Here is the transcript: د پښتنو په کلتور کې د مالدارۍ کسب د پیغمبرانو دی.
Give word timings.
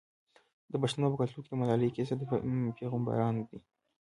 د 0.71 0.73
پښتنو 0.81 1.07
په 1.11 1.15
کلتور 1.21 1.43
کې 1.45 1.49
د 1.51 1.55
مالدارۍ 1.59 1.89
کسب 1.97 2.17
د 2.19 2.23
پیغمبرانو 2.79 3.41
دی. 3.49 3.59